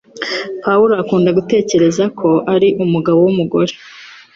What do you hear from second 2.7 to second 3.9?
umugabo wumugore